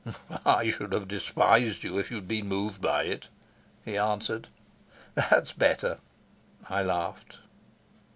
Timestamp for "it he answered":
3.03-4.47